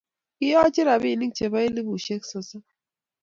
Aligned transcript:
Kiyochin 0.37 0.87
robinik 0.87 1.31
chebo 1.37 1.57
elubushek 1.65 2.21
sosom 2.31 2.63